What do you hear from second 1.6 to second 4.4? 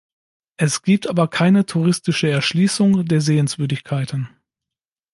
touristische Erschließung der Sehenswürdigkeiten.